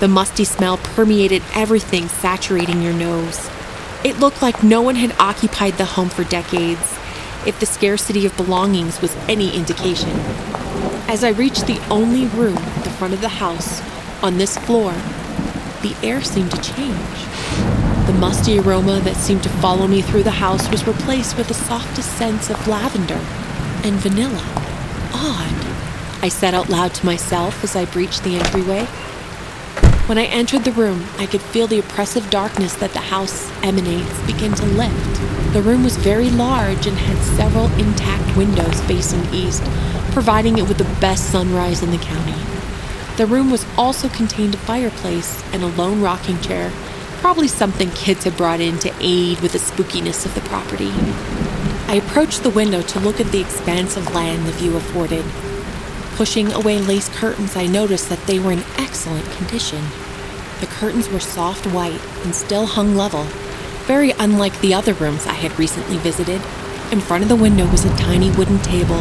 The 0.00 0.08
musty 0.08 0.44
smell 0.44 0.78
permeated 0.78 1.42
everything, 1.54 2.08
saturating 2.08 2.80
your 2.80 2.94
nose. 2.94 3.50
It 4.02 4.18
looked 4.18 4.40
like 4.40 4.62
no 4.62 4.80
one 4.80 4.94
had 4.94 5.12
occupied 5.20 5.74
the 5.74 5.84
home 5.84 6.08
for 6.08 6.24
decades, 6.24 6.98
if 7.46 7.60
the 7.60 7.66
scarcity 7.66 8.24
of 8.24 8.34
belongings 8.34 9.02
was 9.02 9.14
any 9.28 9.54
indication. 9.54 10.08
As 11.06 11.22
I 11.22 11.32
reached 11.32 11.66
the 11.66 11.78
only 11.90 12.26
room 12.28 12.56
at 12.56 12.84
the 12.84 12.90
front 12.90 13.12
of 13.12 13.20
the 13.20 13.28
house, 13.28 13.82
on 14.22 14.38
this 14.38 14.56
floor, 14.56 14.92
the 15.82 15.94
air 16.02 16.22
seemed 16.22 16.50
to 16.52 16.62
change. 16.62 17.26
The 18.06 18.16
musty 18.18 18.58
aroma 18.58 19.00
that 19.00 19.16
seemed 19.16 19.42
to 19.42 19.50
follow 19.50 19.86
me 19.86 20.00
through 20.00 20.22
the 20.22 20.30
house 20.30 20.66
was 20.70 20.86
replaced 20.86 21.36
with 21.36 21.48
the 21.48 21.54
softest 21.54 22.16
sense 22.16 22.48
of 22.48 22.66
lavender 22.66 23.20
and 23.84 23.96
vanilla. 23.96 24.42
Odd, 25.12 26.22
I 26.22 26.30
said 26.30 26.54
out 26.54 26.70
loud 26.70 26.94
to 26.94 27.04
myself 27.04 27.62
as 27.62 27.76
I 27.76 27.84
breached 27.84 28.24
the 28.24 28.36
entryway. 28.36 28.88
When 30.10 30.18
I 30.18 30.24
entered 30.24 30.64
the 30.64 30.72
room, 30.72 31.04
I 31.18 31.26
could 31.26 31.40
feel 31.40 31.68
the 31.68 31.78
oppressive 31.78 32.30
darkness 32.30 32.74
that 32.74 32.94
the 32.94 32.98
house 32.98 33.48
emanates 33.62 34.20
begin 34.26 34.52
to 34.54 34.66
lift. 34.66 35.52
The 35.52 35.62
room 35.62 35.84
was 35.84 35.96
very 35.98 36.30
large 36.30 36.88
and 36.88 36.98
had 36.98 37.16
several 37.36 37.66
intact 37.78 38.36
windows 38.36 38.80
facing 38.88 39.32
east, 39.32 39.62
providing 40.10 40.58
it 40.58 40.66
with 40.66 40.78
the 40.78 40.98
best 41.00 41.30
sunrise 41.30 41.84
in 41.84 41.92
the 41.92 41.98
county. 41.98 42.34
The 43.18 43.26
room 43.26 43.52
was 43.52 43.64
also 43.78 44.08
contained 44.08 44.56
a 44.56 44.58
fireplace 44.58 45.44
and 45.52 45.62
a 45.62 45.68
lone 45.68 46.02
rocking 46.02 46.40
chair 46.40 46.72
probably 47.18 47.46
something 47.46 47.92
kids 47.92 48.24
had 48.24 48.36
brought 48.36 48.58
in 48.58 48.80
to 48.80 48.92
aid 48.98 49.38
with 49.38 49.52
the 49.52 49.58
spookiness 49.58 50.26
of 50.26 50.34
the 50.34 50.40
property. 50.40 50.90
I 51.86 52.02
approached 52.04 52.42
the 52.42 52.50
window 52.50 52.82
to 52.82 52.98
look 52.98 53.20
at 53.20 53.30
the 53.30 53.40
expanse 53.40 53.96
of 53.96 54.12
land 54.12 54.44
the 54.48 54.52
view 54.52 54.76
afforded. 54.76 55.24
Pushing 56.20 56.52
away 56.52 56.78
lace 56.78 57.08
curtains, 57.08 57.56
I 57.56 57.66
noticed 57.66 58.10
that 58.10 58.26
they 58.26 58.38
were 58.38 58.52
in 58.52 58.62
excellent 58.76 59.24
condition. 59.38 59.82
The 60.60 60.66
curtains 60.66 61.08
were 61.08 61.18
soft 61.18 61.66
white 61.68 61.98
and 62.22 62.34
still 62.34 62.66
hung 62.66 62.94
level, 62.94 63.24
very 63.86 64.10
unlike 64.10 64.60
the 64.60 64.74
other 64.74 64.92
rooms 64.92 65.24
I 65.24 65.32
had 65.32 65.58
recently 65.58 65.96
visited. 65.96 66.42
In 66.92 67.00
front 67.00 67.22
of 67.22 67.30
the 67.30 67.36
window 67.36 67.66
was 67.70 67.86
a 67.86 67.96
tiny 67.96 68.30
wooden 68.32 68.58
table 68.58 69.00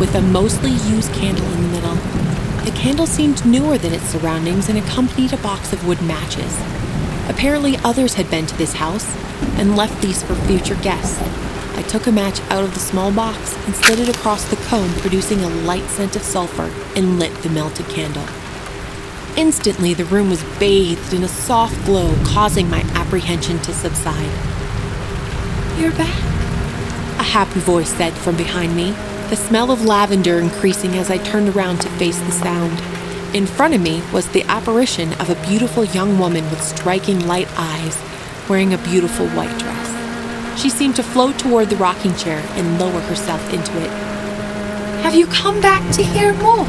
with 0.00 0.14
a 0.14 0.22
mostly 0.22 0.70
used 0.70 1.12
candle 1.12 1.44
in 1.52 1.64
the 1.64 1.68
middle. 1.68 1.96
The 2.64 2.74
candle 2.74 3.06
seemed 3.06 3.44
newer 3.44 3.76
than 3.76 3.92
its 3.92 4.06
surroundings 4.06 4.70
and 4.70 4.78
accompanied 4.78 5.34
a 5.34 5.42
box 5.42 5.74
of 5.74 5.86
wood 5.86 6.00
matches. 6.00 6.58
Apparently, 7.28 7.76
others 7.84 8.14
had 8.14 8.30
been 8.30 8.46
to 8.46 8.56
this 8.56 8.72
house 8.72 9.14
and 9.58 9.76
left 9.76 10.00
these 10.00 10.22
for 10.22 10.34
future 10.34 10.76
guests. 10.76 11.20
I 11.76 11.82
took 11.82 12.06
a 12.06 12.12
match 12.12 12.40
out 12.50 12.62
of 12.62 12.72
the 12.74 12.80
small 12.80 13.12
box 13.12 13.56
and 13.66 13.74
slid 13.74 14.00
it 14.00 14.16
across 14.16 14.44
the 14.48 14.56
comb, 14.68 14.90
producing 14.94 15.40
a 15.40 15.48
light 15.48 15.88
scent 15.90 16.14
of 16.16 16.22
sulfur, 16.22 16.70
and 16.94 17.18
lit 17.18 17.34
the 17.42 17.50
melted 17.50 17.88
candle. 17.88 18.26
Instantly, 19.36 19.94
the 19.94 20.04
room 20.04 20.30
was 20.30 20.44
bathed 20.60 21.12
in 21.12 21.24
a 21.24 21.28
soft 21.28 21.84
glow, 21.84 22.14
causing 22.24 22.70
my 22.70 22.80
apprehension 22.94 23.58
to 23.62 23.74
subside. 23.74 24.30
You're 25.76 25.90
back, 25.92 26.22
a 27.18 27.24
happy 27.24 27.58
voice 27.58 27.92
said 27.92 28.12
from 28.12 28.36
behind 28.36 28.76
me, 28.76 28.92
the 29.28 29.36
smell 29.36 29.72
of 29.72 29.84
lavender 29.84 30.38
increasing 30.38 30.96
as 30.98 31.10
I 31.10 31.18
turned 31.18 31.48
around 31.56 31.80
to 31.80 31.88
face 31.90 32.18
the 32.20 32.30
sound. 32.30 32.80
In 33.34 33.46
front 33.46 33.74
of 33.74 33.80
me 33.80 34.00
was 34.12 34.28
the 34.28 34.44
apparition 34.44 35.12
of 35.14 35.30
a 35.30 35.46
beautiful 35.48 35.82
young 35.84 36.20
woman 36.20 36.44
with 36.50 36.62
striking 36.62 37.26
light 37.26 37.48
eyes, 37.56 38.00
wearing 38.48 38.72
a 38.72 38.78
beautiful 38.78 39.26
white 39.30 39.58
dress. 39.58 39.93
She 40.56 40.70
seemed 40.70 40.96
to 40.96 41.02
float 41.02 41.38
toward 41.38 41.68
the 41.70 41.76
rocking 41.76 42.14
chair 42.16 42.42
and 42.52 42.78
lower 42.78 43.00
herself 43.00 43.42
into 43.52 43.72
it. 43.82 43.90
Have 45.02 45.14
you 45.14 45.26
come 45.26 45.60
back 45.60 45.82
to 45.94 46.02
hear 46.02 46.32
more? 46.34 46.66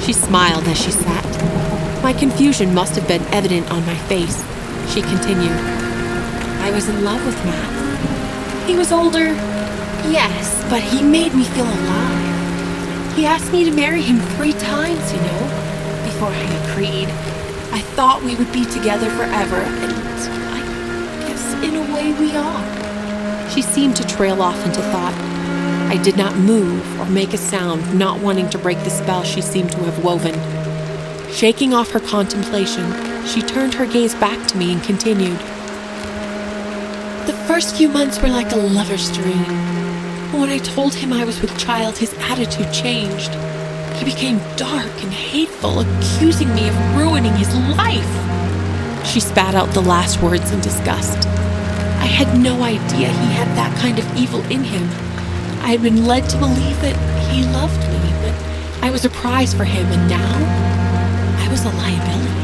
She 0.00 0.12
smiled 0.12 0.64
as 0.64 0.80
she 0.80 0.90
sat. 0.90 2.02
My 2.02 2.12
confusion 2.12 2.74
must 2.74 2.94
have 2.96 3.06
been 3.06 3.22
evident 3.34 3.70
on 3.70 3.84
my 3.86 3.96
face. 4.06 4.44
She 4.92 5.02
continued. 5.02 5.58
I 6.62 6.70
was 6.72 6.88
in 6.88 7.04
love 7.04 7.24
with 7.24 7.36
Matt. 7.44 8.66
He 8.68 8.74
was 8.76 8.92
older, 8.92 9.34
yes, 10.08 10.64
but 10.68 10.82
he 10.82 11.02
made 11.02 11.34
me 11.34 11.44
feel 11.44 11.66
alive. 11.66 13.16
He 13.16 13.26
asked 13.26 13.52
me 13.52 13.64
to 13.64 13.70
marry 13.70 14.02
him 14.02 14.20
three 14.36 14.52
times, 14.52 15.12
you 15.12 15.20
know, 15.20 15.40
before 16.04 16.28
I 16.28 16.70
agreed. 16.70 17.08
I 17.72 17.80
thought 17.96 18.22
we 18.22 18.34
would 18.36 18.52
be 18.52 18.64
together 18.64 19.10
forever, 19.10 19.56
and 19.56 20.47
in 21.62 21.76
a 21.76 21.94
way 21.94 22.12
we 22.12 22.34
are. 22.36 23.50
She 23.50 23.62
seemed 23.62 23.96
to 23.96 24.06
trail 24.06 24.42
off 24.42 24.64
into 24.64 24.80
thought. 24.82 25.14
I 25.90 25.96
did 26.02 26.16
not 26.16 26.36
move 26.36 27.00
or 27.00 27.06
make 27.06 27.32
a 27.32 27.38
sound, 27.38 27.98
not 27.98 28.20
wanting 28.20 28.50
to 28.50 28.58
break 28.58 28.78
the 28.84 28.90
spell 28.90 29.22
she 29.22 29.40
seemed 29.40 29.72
to 29.72 29.78
have 29.84 30.04
woven. 30.04 30.34
Shaking 31.32 31.72
off 31.72 31.90
her 31.92 32.00
contemplation, 32.00 32.84
she 33.26 33.40
turned 33.42 33.74
her 33.74 33.86
gaze 33.86 34.14
back 34.14 34.46
to 34.48 34.56
me 34.56 34.72
and 34.72 34.82
continued. 34.82 35.38
The 37.26 37.38
first 37.46 37.76
few 37.76 37.88
months 37.88 38.20
were 38.20 38.28
like 38.28 38.52
a 38.52 38.56
lover's 38.56 39.10
dream. 39.12 39.44
When 40.32 40.50
I 40.50 40.58
told 40.58 40.94
him 40.94 41.12
I 41.12 41.24
was 41.24 41.40
with 41.40 41.58
child, 41.58 41.96
his 41.96 42.14
attitude 42.18 42.72
changed. 42.72 43.34
He 43.96 44.04
became 44.04 44.38
dark 44.56 44.92
and 45.02 45.12
hateful, 45.12 45.80
accusing 45.80 46.54
me 46.54 46.68
of 46.68 46.96
ruining 46.96 47.34
his 47.34 47.54
life. 47.76 49.06
She 49.06 49.20
spat 49.20 49.54
out 49.54 49.72
the 49.72 49.80
last 49.80 50.22
words 50.22 50.50
in 50.52 50.60
disgust. 50.60 51.26
I 51.98 52.06
had 52.06 52.38
no 52.38 52.62
idea 52.62 53.08
he 53.08 53.32
had 53.32 53.48
that 53.56 53.76
kind 53.78 53.98
of 53.98 54.16
evil 54.16 54.40
in 54.50 54.64
him. 54.64 54.84
I 55.62 55.72
had 55.72 55.82
been 55.82 56.06
led 56.06 56.28
to 56.30 56.38
believe 56.38 56.80
that 56.80 56.96
he 57.30 57.44
loved 57.44 57.80
me, 57.90 58.00
but 58.22 58.34
I 58.84 58.90
was 58.90 59.04
a 59.04 59.10
prize 59.10 59.52
for 59.52 59.64
him, 59.64 59.86
and 59.86 60.08
now 60.08 60.34
I 61.44 61.48
was 61.50 61.64
a 61.64 61.70
liability. 61.70 62.38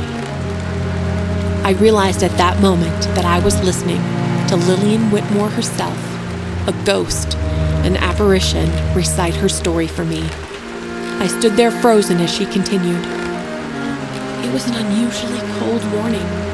I 1.64 1.76
realized 1.80 2.22
at 2.22 2.36
that 2.36 2.60
moment 2.60 3.00
that 3.14 3.24
I 3.24 3.38
was 3.38 3.62
listening 3.62 4.02
to 4.48 4.56
Lillian 4.56 5.10
Whitmore 5.10 5.48
herself, 5.48 5.96
a 6.68 6.72
ghost, 6.84 7.34
an 7.84 7.96
apparition, 7.96 8.70
recite 8.94 9.34
her 9.36 9.48
story 9.48 9.86
for 9.86 10.04
me. 10.04 10.22
I 11.20 11.26
stood 11.26 11.52
there 11.52 11.70
frozen 11.70 12.18
as 12.18 12.30
she 12.30 12.44
continued. 12.44 13.02
It 14.44 14.52
was 14.52 14.68
an 14.68 14.74
unusually 14.74 15.40
cold 15.58 15.82
morning. 15.86 16.53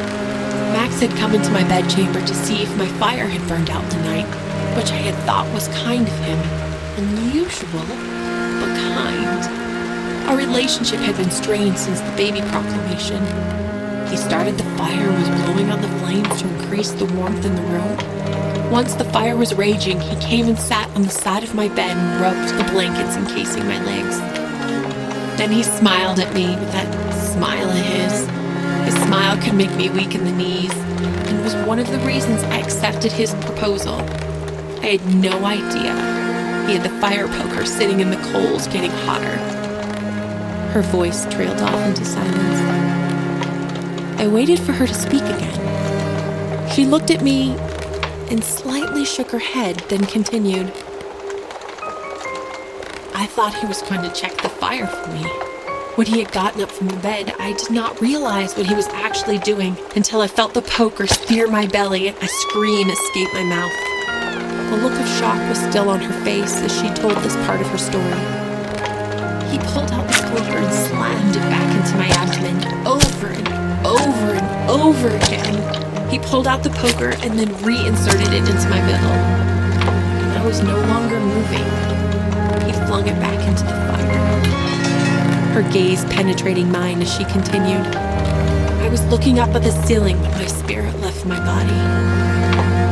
Max 0.72 1.00
had 1.00 1.10
come 1.18 1.34
into 1.34 1.50
my 1.50 1.62
bedchamber 1.64 2.20
to 2.24 2.34
see 2.34 2.62
if 2.62 2.76
my 2.76 2.86
fire 2.98 3.26
had 3.26 3.46
burned 3.48 3.70
out 3.70 3.88
tonight, 3.90 4.26
which 4.76 4.90
I 4.92 4.96
had 4.96 5.14
thought 5.26 5.52
was 5.52 5.68
kind 5.68 6.06
of 6.06 6.18
him. 6.20 6.38
Unusual, 6.96 7.86
but 8.60 8.70
kind. 8.94 10.28
Our 10.28 10.36
relationship 10.36 11.00
had 11.00 11.16
been 11.16 11.30
strained 11.30 11.76
since 11.76 12.00
the 12.00 12.16
baby 12.16 12.40
proclamation. 12.50 13.20
He 14.08 14.16
started 14.16 14.58
the 14.58 14.64
fire 14.76 15.08
and 15.08 15.18
was 15.18 15.28
blowing 15.42 15.70
on 15.70 15.82
the 15.82 15.88
flames 15.98 16.40
to 16.40 16.48
increase 16.48 16.92
the 16.92 17.06
warmth 17.06 17.44
in 17.44 17.56
the 17.56 17.62
room. 17.62 18.70
Once 18.70 18.94
the 18.94 19.04
fire 19.06 19.36
was 19.36 19.52
raging, 19.54 20.00
he 20.00 20.14
came 20.20 20.46
and 20.46 20.58
sat 20.58 20.88
on 20.94 21.02
the 21.02 21.10
side 21.10 21.42
of 21.42 21.54
my 21.54 21.66
bed 21.68 21.96
and 21.96 22.20
rubbed 22.20 22.56
the 22.56 22.72
blankets 22.72 23.16
encasing 23.16 23.66
my 23.66 23.82
legs. 23.84 24.18
Then 25.36 25.50
he 25.50 25.64
smiled 25.64 26.20
at 26.20 26.32
me 26.32 26.46
with 26.46 26.70
that 26.72 27.12
smile 27.34 27.68
of 27.68 27.76
his. 27.76 28.39
Smile 29.10 29.42
could 29.42 29.54
make 29.54 29.74
me 29.74 29.90
weak 29.90 30.14
in 30.14 30.24
the 30.24 30.30
knees, 30.30 30.72
and 30.72 31.42
was 31.42 31.56
one 31.66 31.80
of 31.80 31.90
the 31.90 31.98
reasons 32.06 32.44
I 32.44 32.58
accepted 32.58 33.10
his 33.10 33.34
proposal. 33.34 33.96
I 34.82 34.98
had 34.98 35.14
no 35.16 35.44
idea 35.44 35.94
he 36.68 36.76
had 36.76 36.84
the 36.84 36.96
fire 37.00 37.26
poker 37.26 37.66
sitting 37.66 37.98
in 37.98 38.10
the 38.10 38.18
coals 38.30 38.68
getting 38.68 38.92
hotter. 38.92 39.36
Her 40.70 40.82
voice 40.82 41.26
trailed 41.26 41.60
off 41.60 41.88
into 41.88 42.04
silence. 42.04 42.60
I 44.20 44.28
waited 44.28 44.60
for 44.60 44.70
her 44.74 44.86
to 44.86 44.94
speak 44.94 45.22
again. 45.22 46.70
She 46.70 46.86
looked 46.86 47.10
at 47.10 47.20
me 47.20 47.56
and 48.30 48.44
slightly 48.44 49.04
shook 49.04 49.32
her 49.32 49.40
head, 49.40 49.78
then 49.88 50.04
continued. 50.06 50.68
I 53.12 53.26
thought 53.28 53.56
he 53.60 53.66
was 53.66 53.82
going 53.82 54.02
to 54.02 54.12
check 54.12 54.40
the 54.40 54.48
fire 54.48 54.86
for 54.86 55.10
me. 55.10 55.49
When 56.00 56.06
he 56.06 56.20
had 56.20 56.32
gotten 56.32 56.62
up 56.62 56.70
from 56.70 56.88
the 56.88 56.96
bed, 56.96 57.34
I 57.38 57.52
did 57.52 57.70
not 57.70 58.00
realize 58.00 58.56
what 58.56 58.64
he 58.64 58.74
was 58.74 58.88
actually 58.88 59.36
doing 59.36 59.76
until 59.94 60.22
I 60.22 60.28
felt 60.28 60.54
the 60.54 60.62
poker 60.62 61.06
spear 61.06 61.46
my 61.46 61.66
belly 61.66 62.08
and 62.08 62.16
a 62.16 62.26
scream 62.26 62.88
escape 62.88 63.28
my 63.34 63.44
mouth. 63.44 63.70
The 64.70 64.78
look 64.78 64.98
of 64.98 65.06
shock 65.20 65.36
was 65.46 65.58
still 65.58 65.90
on 65.90 66.00
her 66.00 66.24
face 66.24 66.56
as 66.62 66.72
she 66.72 66.88
told 66.94 67.16
this 67.18 67.36
part 67.44 67.60
of 67.60 67.66
her 67.66 67.76
story. 67.76 68.16
He 69.52 69.58
pulled 69.74 69.92
out 69.92 70.08
the 70.08 70.16
poker 70.32 70.56
and 70.56 70.72
slammed 70.88 71.36
it 71.36 71.44
back 71.52 71.68
into 71.76 71.98
my 71.98 72.08
abdomen 72.16 72.86
over 72.86 73.26
and 73.26 73.86
over 73.86 74.32
and 74.32 74.70
over 74.70 75.08
again. 75.08 76.08
He 76.08 76.18
pulled 76.18 76.46
out 76.46 76.62
the 76.62 76.70
poker 76.70 77.10
and 77.20 77.38
then 77.38 77.52
reinserted 77.62 78.32
it 78.32 78.48
into 78.48 78.68
my 78.70 78.80
middle. 78.86 79.18
I 80.32 80.46
was 80.46 80.62
no 80.62 80.80
longer 80.80 81.20
moving. 81.20 81.68
He 82.64 82.72
flung 82.88 83.06
it 83.06 83.20
back 83.20 83.46
into 83.46 83.64
the 83.64 83.68
fire. 83.68 83.99
Her 85.60 85.72
gaze 85.72 86.06
penetrating 86.06 86.72
mine 86.72 87.02
as 87.02 87.12
she 87.12 87.22
continued. 87.24 87.84
I 87.94 88.88
was 88.88 89.04
looking 89.08 89.38
up 89.38 89.50
at 89.50 89.62
the 89.62 89.72
ceiling, 89.84 90.16
but 90.22 90.30
my 90.30 90.46
spirit 90.46 90.98
left 91.00 91.26
my 91.26 91.38
body. 91.44 91.76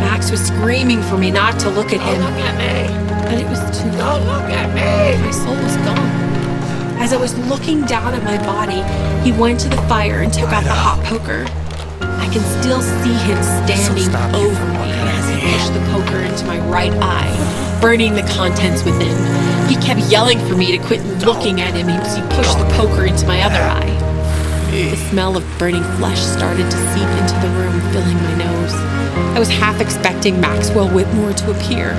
Max 0.04 0.30
was 0.30 0.46
screaming 0.46 1.00
for 1.04 1.16
me 1.16 1.30
not 1.30 1.58
to 1.60 1.70
look 1.70 1.94
at 1.94 2.00
him. 2.02 2.20
Don't 2.20 2.34
look 2.34 2.44
at 2.44 2.58
me. 2.60 3.24
But 3.24 3.40
it 3.40 3.48
was 3.48 3.60
too 3.80 3.88
late. 3.88 3.96
Don't 3.96 4.26
look 4.26 4.50
at 4.52 4.68
me. 4.76 5.24
My 5.24 5.30
soul 5.30 5.56
was 5.56 5.76
gone. 5.78 7.00
As 7.00 7.14
I 7.14 7.16
was 7.16 7.38
looking 7.48 7.86
down 7.86 8.12
at 8.12 8.22
my 8.22 8.36
body, 8.44 8.84
he 9.24 9.32
went 9.32 9.60
to 9.60 9.70
the 9.70 9.80
fire 9.88 10.20
and 10.20 10.30
took 10.30 10.50
out 10.50 10.64
the 10.64 10.70
hot 10.70 11.02
poker. 11.06 11.46
I 12.20 12.28
can 12.28 12.44
still 12.60 12.82
see 12.82 13.14
him 13.24 13.42
standing 13.64 14.04
stop 14.04 14.34
over 14.34 14.66
me 14.66 14.92
as 15.08 15.24
he 15.30 15.40
pushed 15.40 15.72
the 15.72 15.80
poker 15.90 16.18
into 16.18 16.44
my 16.44 16.58
right 16.68 16.92
eye, 17.00 17.78
burning 17.80 18.12
the 18.12 18.28
contents 18.34 18.84
within. 18.84 19.57
He 19.68 19.76
kept 19.76 20.00
yelling 20.10 20.38
for 20.46 20.56
me 20.56 20.76
to 20.76 20.78
quit 20.84 21.04
looking 21.24 21.60
at 21.60 21.74
him 21.74 21.88
as 21.88 22.16
he 22.16 22.22
pushed 22.34 22.58
the 22.58 22.64
poker 22.74 23.04
into 23.04 23.26
my 23.26 23.42
other 23.42 23.60
eye. 23.60 23.94
The 24.70 24.96
smell 25.10 25.36
of 25.36 25.44
burning 25.58 25.84
flesh 25.98 26.20
started 26.20 26.70
to 26.70 26.78
seep 26.92 27.08
into 27.20 27.34
the 27.40 27.52
room, 27.58 27.80
filling 27.92 28.16
my 28.16 28.34
nose. 28.36 28.74
I 29.34 29.38
was 29.38 29.48
half 29.48 29.80
expecting 29.80 30.40
Maxwell 30.40 30.88
Whitmore 30.88 31.32
to 31.32 31.50
appear. 31.50 31.94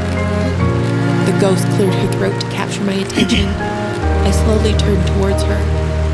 The 1.26 1.38
ghost 1.40 1.66
cleared 1.76 1.94
her 1.94 2.12
throat 2.14 2.40
to 2.42 2.50
capture 2.50 2.84
my 2.84 2.94
attention. 2.94 3.46
I 3.48 4.32
slowly 4.32 4.74
turned 4.78 5.06
towards 5.08 5.44
her. 5.44 5.60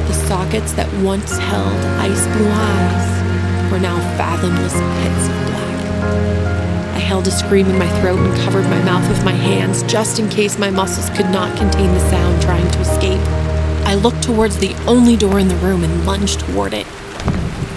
The 0.08 0.14
sockets 0.28 0.74
that 0.74 0.92
once 1.04 1.38
held 1.38 1.76
ice 2.00 2.26
blue 2.36 2.52
eyes 2.52 3.72
were 3.72 3.80
now 3.80 3.98
fathomless 4.18 4.74
pits 4.74 5.28
of 5.30 5.36
black. 5.48 6.55
I 7.06 7.08
held 7.10 7.28
a 7.28 7.32
scream 7.32 7.68
in 7.68 7.78
my 7.78 7.88
throat 8.02 8.18
and 8.18 8.36
covered 8.40 8.64
my 8.64 8.82
mouth 8.82 9.08
with 9.08 9.24
my 9.24 9.32
hands 9.32 9.84
just 9.84 10.18
in 10.18 10.28
case 10.28 10.58
my 10.58 10.72
muscles 10.72 11.16
could 11.16 11.30
not 11.30 11.56
contain 11.56 11.94
the 11.94 12.00
sound 12.10 12.42
trying 12.42 12.68
to 12.72 12.80
escape. 12.80 13.22
I 13.86 13.94
looked 13.94 14.24
towards 14.24 14.58
the 14.58 14.74
only 14.88 15.16
door 15.16 15.38
in 15.38 15.48
the 15.48 15.56
room 15.58 15.84
and 15.84 16.04
lunged 16.04 16.40
toward 16.40 16.74
it. 16.74 16.88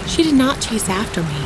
She 0.07 0.23
did 0.23 0.33
not 0.33 0.61
chase 0.61 0.89
after 0.89 1.21
me, 1.21 1.45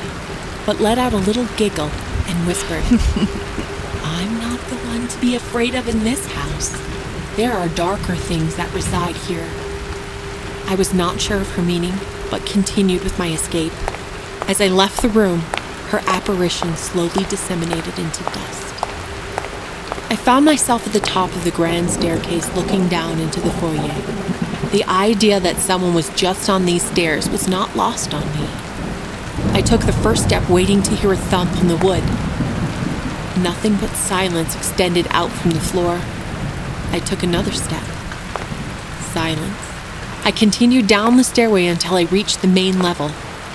but 0.65 0.79
let 0.79 0.97
out 0.97 1.11
a 1.11 1.17
little 1.17 1.45
giggle 1.57 1.89
and 2.25 2.47
whispered, 2.47 2.83
I'm 4.05 4.39
not 4.39 4.61
the 4.69 4.77
one 4.87 5.09
to 5.09 5.19
be 5.19 5.35
afraid 5.35 5.75
of 5.75 5.89
in 5.89 6.05
this 6.05 6.25
house? 6.27 6.69
There 7.35 7.51
are 7.51 7.67
darker 7.67 8.15
things 8.15 8.55
that 8.55 8.73
reside 8.73 9.17
here. 9.17 9.49
I 10.67 10.75
was 10.75 10.93
not 10.93 11.19
sure 11.19 11.41
of 11.41 11.49
her 11.55 11.61
meaning, 11.61 11.95
but 12.31 12.45
continued 12.45 13.03
with 13.03 13.19
my 13.19 13.27
escape. 13.33 13.73
As 14.47 14.61
I 14.61 14.69
left 14.69 15.01
the 15.01 15.09
room, 15.09 15.43
her 15.93 16.01
apparition 16.07 16.75
slowly 16.75 17.23
disseminated 17.25 17.99
into 17.99 18.23
dust. 18.23 18.73
I 20.09 20.15
found 20.15 20.43
myself 20.43 20.87
at 20.87 20.93
the 20.93 20.99
top 20.99 21.29
of 21.35 21.43
the 21.43 21.51
grand 21.51 21.91
staircase 21.91 22.51
looking 22.55 22.89
down 22.89 23.19
into 23.19 23.39
the 23.39 23.51
foyer. 23.51 23.93
The 24.71 24.85
idea 24.85 25.39
that 25.39 25.57
someone 25.57 25.93
was 25.93 26.09
just 26.15 26.49
on 26.49 26.65
these 26.65 26.81
stairs 26.81 27.29
was 27.29 27.47
not 27.47 27.75
lost 27.75 28.11
on 28.11 28.25
me. 28.33 28.47
I 29.53 29.61
took 29.61 29.81
the 29.81 29.93
first 29.93 30.23
step, 30.23 30.49
waiting 30.49 30.81
to 30.81 30.95
hear 30.95 31.13
a 31.13 31.15
thump 31.15 31.55
on 31.57 31.67
the 31.67 31.77
wood. 31.77 32.03
Nothing 33.43 33.75
but 33.75 33.91
silence 33.91 34.55
extended 34.55 35.05
out 35.11 35.29
from 35.29 35.51
the 35.51 35.59
floor. 35.59 36.01
I 36.89 37.03
took 37.05 37.21
another 37.21 37.51
step. 37.51 37.83
Silence. 39.13 39.61
I 40.25 40.33
continued 40.35 40.87
down 40.87 41.17
the 41.17 41.23
stairway 41.23 41.67
until 41.67 41.97
I 41.97 42.05
reached 42.05 42.41
the 42.41 42.47
main 42.47 42.79
level, 42.81 43.11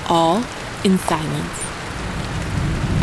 all 0.09 0.45
in 0.85 0.99
silence. 0.99 1.58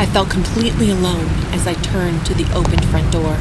I 0.05 0.07
felt 0.09 0.29
completely 0.29 0.91
alone 0.91 1.25
as 1.51 1.65
I 1.65 1.73
turned 1.73 2.27
to 2.27 2.35
the 2.35 2.45
opened 2.53 2.85
front 2.89 3.11
door. 3.11 3.39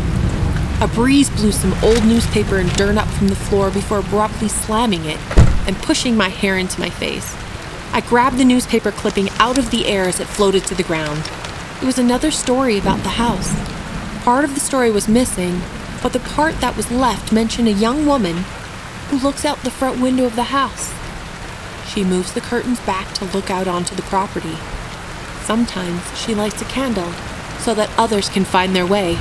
A 0.81 0.89
breeze 0.89 1.29
blew 1.29 1.53
some 1.53 1.75
old 1.85 2.07
newspaper 2.07 2.57
and 2.57 2.73
dirt 2.73 2.97
up 2.97 3.07
from 3.09 3.29
the 3.29 3.37
floor 3.37 3.71
before 3.71 3.99
abruptly 3.99 4.49
slamming 4.49 5.05
it 5.05 5.19
and 5.69 5.77
pushing 5.77 6.17
my 6.17 6.31
hair 6.31 6.57
into 6.57 6.81
my 6.81 6.89
face. 6.89 7.37
I 7.93 8.01
grabbed 8.01 8.39
the 8.39 8.47
newspaper 8.47 8.93
clipping 8.93 9.29
out 9.39 9.59
of 9.59 9.71
the 9.71 9.85
air 9.87 10.05
as 10.05 10.21
it 10.21 10.27
floated 10.27 10.65
to 10.65 10.75
the 10.75 10.83
ground. 10.83 11.31
It 11.83 11.85
was 11.85 11.99
another 11.99 12.31
story 12.31 12.79
about 12.79 13.03
the 13.03 13.21
house. 13.21 13.53
Part 14.25 14.47
of 14.47 14.55
the 14.55 14.61
story 14.61 14.91
was 14.91 15.07
missing, 15.07 15.61
but 16.03 16.15
the 16.15 16.21
part 16.21 16.63
that 16.63 16.79
was 16.79 16.91
left 16.91 17.31
mentioned 17.31 17.69
a 17.69 17.73
young 17.73 18.07
woman 18.07 18.39
who 19.11 19.19
looks 19.19 19.45
out 19.45 19.59
the 19.59 19.71
front 19.71 20.01
window 20.01 20.25
of 20.25 20.35
the 20.35 20.45
house. 20.45 20.95
She 21.93 22.05
moves 22.05 22.33
the 22.33 22.41
curtains 22.41 22.81
back 22.81 23.13
to 23.17 23.27
look 23.27 23.51
out 23.51 23.69
onto 23.69 23.95
the 23.95 24.03
property. 24.03 24.57
Sometimes 25.45 26.01
she 26.19 26.35
lights 26.35 26.63
a 26.63 26.65
candle 26.65 27.13
so 27.59 27.75
that 27.75 27.91
others 27.99 28.31
can 28.31 28.45
find 28.45 28.75
their 28.75 28.87
way. 28.87 29.17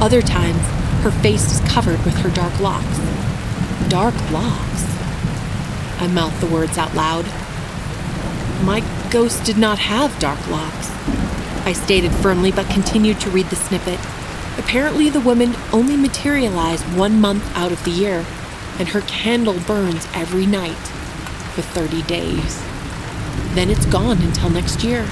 Other 0.00 0.22
times, 0.22 0.62
her 1.02 1.10
face 1.10 1.50
is 1.50 1.68
covered 1.68 2.04
with 2.04 2.16
her 2.18 2.30
dark 2.30 2.60
locks. 2.60 2.98
Dark 3.88 4.14
locks? 4.30 4.84
I 5.98 6.06
mouthed 6.06 6.40
the 6.40 6.46
words 6.46 6.78
out 6.78 6.94
loud. 6.94 7.24
My 8.64 8.84
ghost 9.10 9.44
did 9.44 9.58
not 9.58 9.78
have 9.80 10.16
dark 10.20 10.38
locks. 10.48 10.90
I 11.66 11.72
stated 11.72 12.12
firmly, 12.12 12.52
but 12.52 12.70
continued 12.70 13.20
to 13.22 13.30
read 13.30 13.46
the 13.46 13.56
snippet. 13.56 13.98
Apparently, 14.58 15.10
the 15.10 15.20
woman 15.20 15.56
only 15.72 15.96
materialized 15.96 16.84
one 16.96 17.20
month 17.20 17.44
out 17.56 17.72
of 17.72 17.82
the 17.84 17.90
year, 17.90 18.24
and 18.78 18.88
her 18.88 19.00
candle 19.02 19.58
burns 19.66 20.06
every 20.14 20.46
night 20.46 20.74
for 21.54 21.62
30 21.62 22.02
days. 22.02 22.62
Then 23.54 23.68
it's 23.68 23.86
gone 23.86 24.18
until 24.22 24.50
next 24.50 24.84
year. 24.84 25.08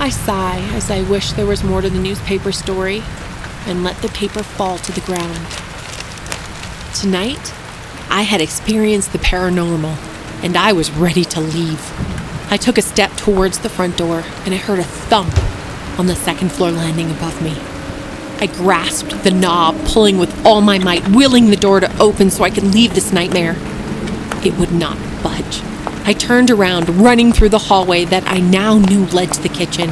I 0.00 0.10
sigh 0.10 0.60
as 0.74 0.92
I 0.92 1.02
wish 1.02 1.32
there 1.32 1.44
was 1.44 1.64
more 1.64 1.80
to 1.80 1.90
the 1.90 1.98
newspaper 1.98 2.52
story 2.52 3.02
and 3.66 3.82
let 3.82 3.96
the 3.96 4.08
paper 4.08 4.44
fall 4.44 4.78
to 4.78 4.92
the 4.92 5.00
ground. 5.00 5.44
Tonight, 6.94 7.52
I 8.08 8.22
had 8.22 8.40
experienced 8.40 9.12
the 9.12 9.18
paranormal 9.18 9.96
and 10.44 10.56
I 10.56 10.72
was 10.72 10.92
ready 10.92 11.24
to 11.24 11.40
leave. 11.40 11.82
I 12.48 12.56
took 12.56 12.78
a 12.78 12.82
step 12.82 13.10
towards 13.16 13.58
the 13.58 13.68
front 13.68 13.96
door 13.96 14.22
and 14.44 14.54
I 14.54 14.58
heard 14.58 14.78
a 14.78 14.84
thump 14.84 15.36
on 15.98 16.06
the 16.06 16.14
second 16.14 16.52
floor 16.52 16.70
landing 16.70 17.10
above 17.10 17.42
me. 17.42 17.56
I 18.40 18.46
grasped 18.46 19.24
the 19.24 19.32
knob, 19.32 19.84
pulling 19.84 20.16
with 20.16 20.46
all 20.46 20.60
my 20.60 20.78
might, 20.78 21.08
willing 21.08 21.50
the 21.50 21.56
door 21.56 21.80
to 21.80 21.98
open 22.00 22.30
so 22.30 22.44
I 22.44 22.50
could 22.50 22.72
leave 22.72 22.94
this 22.94 23.12
nightmare. 23.12 23.56
It 24.44 24.56
would 24.58 24.70
not 24.70 24.96
budge. 25.24 25.60
I 26.08 26.14
turned 26.14 26.50
around, 26.50 26.88
running 26.88 27.34
through 27.34 27.50
the 27.50 27.58
hallway 27.58 28.06
that 28.06 28.26
I 28.26 28.40
now 28.40 28.78
knew 28.78 29.04
led 29.08 29.30
to 29.34 29.42
the 29.42 29.50
kitchen, 29.50 29.90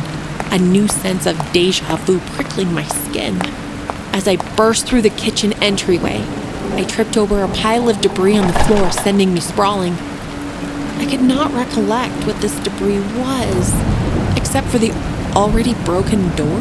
a 0.51 0.57
new 0.59 0.89
sense 0.89 1.27
of 1.27 1.37
deja 1.53 1.97
vu 1.97 2.21
prickling 2.21 2.73
my 2.73 2.85
skin. 2.85 3.39
As 4.15 4.27
I 4.27 4.37
burst 4.57 4.87
through 4.87 5.03
the 5.03 5.11
kitchen 5.11 5.53
entryway, 5.63 6.25
I 6.73 6.85
tripped 6.85 7.19
over 7.19 7.43
a 7.43 7.49
pile 7.49 7.91
of 7.91 8.01
debris 8.01 8.39
on 8.39 8.47
the 8.47 8.59
floor, 8.61 8.91
sending 8.93 9.35
me 9.35 9.41
sprawling. 9.41 9.93
I 10.97 11.07
could 11.07 11.21
not 11.21 11.53
recollect 11.53 12.27
what 12.27 12.41
this 12.41 12.59
debris 12.61 13.01
was, 13.19 13.75
except 14.39 14.69
for 14.69 14.79
the 14.79 14.93
already 15.37 15.75
broken 15.85 16.35
door. 16.35 16.61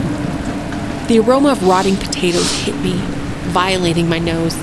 The 1.07 1.19
aroma 1.19 1.53
of 1.53 1.65
rotting 1.65 1.95
potatoes 1.95 2.51
hit 2.65 2.75
me, 2.81 2.95
violating 3.53 4.09
my 4.09 4.19
nose. 4.19 4.57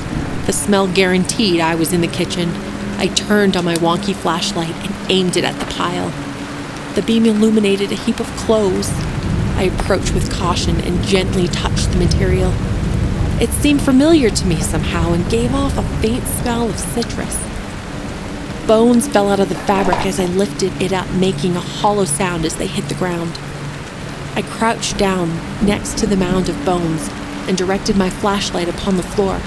The 0.45 0.53
smell 0.53 0.87
guaranteed 0.87 1.61
I 1.61 1.77
was 1.77 1.95
in 1.95 2.03
the 2.03 2.09
kitchen. 2.09 2.53
I 3.03 3.09
turned 3.09 3.57
on 3.57 3.65
my 3.65 3.75
wonky 3.75 4.15
flashlight 4.15 4.71
and 4.71 5.11
aimed 5.11 5.37
it 5.37 5.43
at 5.43 5.59
the 5.59 5.67
pile. 5.75 6.11
The 6.95 7.03
beam 7.03 7.27
illuminated 7.27 7.91
a 7.91 7.97
heap 7.97 8.21
of 8.21 8.29
clothes. 8.37 8.89
I 9.57 9.65
approached 9.65 10.15
with 10.15 10.33
caution 10.33 10.81
and 10.83 11.03
gently 11.03 11.49
touched 11.49 11.91
the 11.91 11.99
material. 11.99 12.53
It 13.41 13.51
seemed 13.51 13.83
familiar 13.83 14.31
to 14.31 14.47
me 14.47 14.61
somehow 14.61 15.15
and 15.15 15.29
gave 15.29 15.53
off 15.53 15.77
a 15.77 15.83
faint 16.01 16.25
smell 16.29 16.71
of 16.71 16.79
citrus. 16.79 17.37
Bones 18.69 19.09
fell 19.09 19.31
out 19.31 19.41
of 19.41 19.49
the 19.49 19.57
fabric 19.57 20.07
as 20.07 20.21
I 20.21 20.27
lifted 20.27 20.81
it 20.81 20.93
up, 20.93 21.11
making 21.11 21.57
a 21.57 21.61
hollow 21.61 22.05
sound 22.05 22.45
as 22.45 22.55
they 22.55 22.69
hit 22.69 22.89
the 22.89 22.95
ground. 22.95 23.37
I 24.37 24.43
crouched 24.43 24.97
down 24.97 25.29
next 25.67 25.99
to 25.99 26.07
the 26.07 26.17
mound 26.17 26.49
of 26.49 26.65
bones 26.65 27.09
and 27.49 27.59
directed 27.59 27.97
my 27.97 28.11
flashlight 28.11 28.69
upon 28.69 28.97
the 28.97 29.03
floor. 29.03 29.41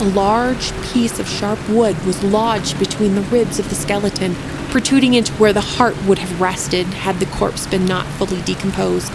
A 0.00 0.04
large 0.10 0.72
piece 0.92 1.18
of 1.18 1.28
sharp 1.28 1.58
wood 1.68 2.06
was 2.06 2.22
lodged 2.22 2.78
between 2.78 3.16
the 3.16 3.22
ribs 3.22 3.58
of 3.58 3.68
the 3.68 3.74
skeleton, 3.74 4.36
protruding 4.68 5.14
into 5.14 5.32
where 5.34 5.52
the 5.52 5.60
heart 5.60 6.00
would 6.04 6.20
have 6.20 6.40
rested 6.40 6.86
had 6.86 7.18
the 7.18 7.26
corpse 7.26 7.66
been 7.66 7.84
not 7.84 8.06
fully 8.06 8.40
decomposed. 8.42 9.10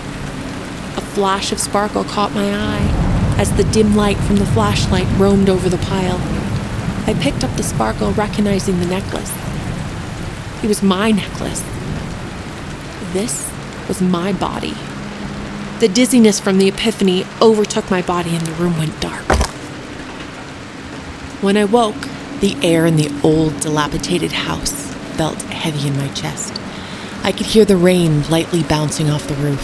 A 0.97 1.01
flash 1.01 1.53
of 1.53 1.59
sparkle 1.59 2.03
caught 2.03 2.33
my 2.33 2.53
eye 2.53 3.35
as 3.37 3.53
the 3.53 3.63
dim 3.63 3.95
light 3.95 4.17
from 4.17 4.35
the 4.35 4.45
flashlight 4.47 5.07
roamed 5.17 5.49
over 5.49 5.69
the 5.69 5.77
pile. 5.77 6.17
I 7.07 7.17
picked 7.17 7.45
up 7.45 7.55
the 7.55 7.63
sparkle, 7.63 8.11
recognizing 8.11 8.81
the 8.81 8.85
necklace. 8.85 9.31
It 10.63 10.67
was 10.67 10.83
my 10.83 11.11
necklace. 11.11 11.63
This 13.13 13.49
was 13.87 14.01
my 14.01 14.33
body. 14.33 14.73
The 15.79 15.87
dizziness 15.87 16.41
from 16.41 16.57
the 16.57 16.67
epiphany 16.67 17.25
overtook 17.41 17.89
my 17.89 18.01
body 18.01 18.35
and 18.35 18.45
the 18.45 18.53
room 18.61 18.77
went 18.77 18.99
dark. 18.99 19.32
When 21.43 21.57
I 21.57 21.65
woke, 21.65 22.07
the 22.39 22.55
air 22.63 22.85
in 22.85 22.95
the 22.95 23.11
old, 23.21 23.59
dilapidated 23.59 24.31
house 24.31 24.71
felt 25.17 25.41
heavy 25.41 25.89
in 25.89 25.97
my 25.97 26.07
chest. 26.13 26.53
I 27.21 27.33
could 27.33 27.47
hear 27.47 27.65
the 27.65 27.75
rain 27.75 28.23
lightly 28.29 28.63
bouncing 28.63 29.09
off 29.09 29.27
the 29.27 29.35
roof. 29.35 29.61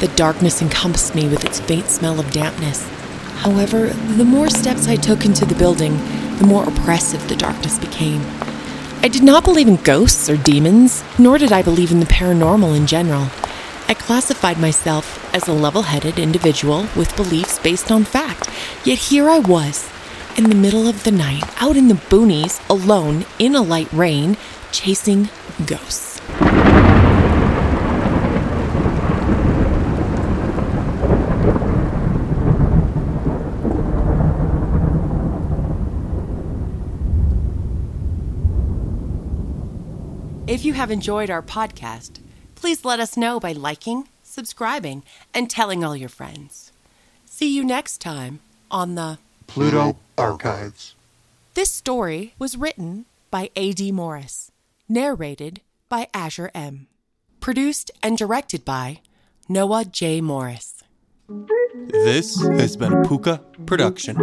The 0.00 0.08
darkness 0.08 0.60
encompassed 0.60 1.14
me 1.14 1.30
with 1.30 1.46
its 1.46 1.60
faint 1.60 1.88
smell 1.88 2.20
of 2.20 2.30
dampness. 2.30 2.86
However, 3.36 3.86
the 3.86 4.26
more 4.26 4.50
steps 4.50 4.86
I 4.86 4.96
took 4.96 5.24
into 5.24 5.46
the 5.46 5.54
building, 5.54 5.96
the 6.36 6.46
more 6.46 6.68
oppressive 6.68 7.26
the 7.26 7.36
darkness 7.36 7.78
became. 7.78 8.20
I 9.00 9.08
did 9.08 9.22
not 9.22 9.44
believe 9.44 9.68
in 9.68 9.76
ghosts 9.76 10.28
or 10.28 10.36
demons, 10.36 11.02
nor 11.18 11.38
did 11.38 11.52
I 11.52 11.62
believe 11.62 11.90
in 11.90 12.00
the 12.00 12.06
paranormal 12.06 12.76
in 12.76 12.86
general. 12.86 13.28
I 13.88 13.94
classified 13.94 14.58
myself 14.58 15.34
as 15.34 15.48
a 15.48 15.54
level 15.54 15.80
headed 15.80 16.18
individual 16.18 16.86
with 16.94 17.16
beliefs 17.16 17.58
based 17.58 17.90
on 17.90 18.04
fact. 18.04 18.50
Yet 18.84 18.98
here 18.98 19.30
I 19.30 19.38
was, 19.38 19.91
in 20.36 20.48
the 20.48 20.54
middle 20.54 20.88
of 20.88 21.04
the 21.04 21.10
night, 21.10 21.44
out 21.62 21.76
in 21.76 21.88
the 21.88 21.94
boonies, 21.94 22.60
alone, 22.70 23.24
in 23.38 23.54
a 23.54 23.62
light 23.62 23.92
rain, 23.92 24.36
chasing 24.70 25.28
ghosts. 25.66 26.20
If 40.46 40.66
you 40.66 40.74
have 40.74 40.90
enjoyed 40.90 41.30
our 41.30 41.42
podcast, 41.42 42.20
please 42.54 42.84
let 42.84 43.00
us 43.00 43.16
know 43.16 43.40
by 43.40 43.52
liking, 43.52 44.08
subscribing, 44.22 45.02
and 45.32 45.48
telling 45.48 45.82
all 45.82 45.96
your 45.96 46.08
friends. 46.08 46.72
See 47.24 47.56
you 47.56 47.64
next 47.64 48.00
time 48.00 48.40
on 48.70 48.94
the 48.94 49.18
Pluto 49.46 49.96
Archives. 50.16 50.94
This 51.54 51.70
story 51.70 52.34
was 52.38 52.56
written 52.56 53.06
by 53.30 53.50
A.D. 53.56 53.92
Morris, 53.92 54.50
narrated 54.88 55.60
by 55.88 56.08
Azure 56.14 56.50
M, 56.54 56.86
produced 57.40 57.90
and 58.02 58.16
directed 58.16 58.64
by 58.64 59.00
Noah 59.48 59.84
J. 59.84 60.20
Morris. 60.20 60.82
This 61.88 62.40
has 62.42 62.76
been 62.76 62.92
a 62.92 63.02
Puka 63.02 63.40
production. 63.66 64.16